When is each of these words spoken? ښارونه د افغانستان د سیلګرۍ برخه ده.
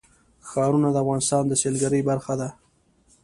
ښارونه 0.49 0.89
د 0.91 0.97
افغانستان 1.03 1.43
د 1.47 1.53
سیلګرۍ 1.61 2.01
برخه 2.09 2.33
ده. 2.39 2.49